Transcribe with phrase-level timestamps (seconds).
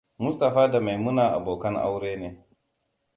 [0.23, 2.29] Mustapha da Maimuna abokan aure ne.